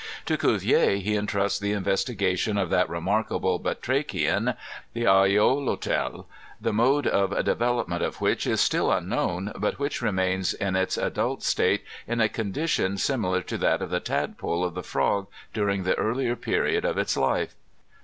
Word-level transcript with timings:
To 0.25 0.35
Cuvier 0.35 0.95
he 0.97 1.15
entrusts 1.15 1.59
the 1.59 1.73
investigation 1.73 2.57
of 2.57 2.71
that 2.71 2.89
remarkable 2.89 3.59
Batrachian, 3.59 4.55
the 4.93 5.03
Aceolotel, 5.03 6.25
ŌĆö 6.25 6.25
the 6.59 6.73
mode 6.73 7.05
of 7.05 7.45
development 7.45 8.01
of 8.01 8.19
which 8.19 8.47
is 8.47 8.59
still 8.59 8.91
unknown, 8.91 9.51
but 9.59 9.77
which 9.77 10.01
remains 10.01 10.55
in 10.55 10.75
its 10.75 10.97
adalt 10.97 11.43
state 11.43 11.83
in 12.07 12.19
a 12.19 12.27
condition 12.29 12.97
similar 12.97 13.43
to 13.43 13.59
that 13.59 13.83
of 13.83 13.91
the 13.91 13.99
tadpole 13.99 14.63
of 14.65 14.73
the 14.73 14.81
frog 14.81 15.27
during 15.53 15.83
the 15.83 15.93
earlier 15.99 16.35
period 16.35 16.83
of 16.83 16.97
its 16.97 17.15
life. 17.15 17.53